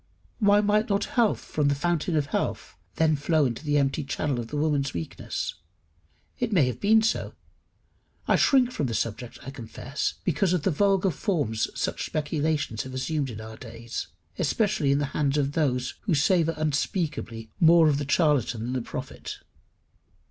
Why 0.39 0.61
might 0.61 0.89
not 0.89 1.05
health 1.13 1.41
from 1.41 1.67
the 1.67 1.75
fountain 1.75 2.15
of 2.17 2.25
health 2.25 2.75
flow 2.97 3.41
then 3.43 3.47
into 3.49 3.63
the 3.63 3.77
empty 3.77 4.03
channel 4.03 4.39
of 4.39 4.47
the 4.47 4.57
woman's 4.57 4.95
weakness? 4.95 5.53
It 6.39 6.51
may 6.51 6.65
have 6.65 6.79
been 6.79 7.03
so. 7.03 7.33
I 8.27 8.35
shrink 8.35 8.71
from 8.71 8.87
the 8.87 8.95
subject, 8.95 9.37
I 9.43 9.51
confess, 9.51 10.15
because 10.23 10.53
of 10.53 10.63
the 10.63 10.71
vulgar 10.71 11.11
forms 11.11 11.69
such 11.79 12.03
speculations 12.07 12.81
have 12.81 12.95
assumed 12.95 13.29
in 13.29 13.39
our 13.39 13.57
days, 13.57 14.07
especially 14.39 14.91
in 14.91 14.97
the 14.97 15.05
hands 15.13 15.37
of 15.37 15.51
those 15.51 15.93
who 16.05 16.15
savour 16.15 16.55
unspeakably 16.57 17.51
more 17.59 17.87
of 17.87 17.99
the 17.99 18.09
charlatan 18.09 18.63
than 18.63 18.73
the 18.73 18.81
prophet. 18.81 19.37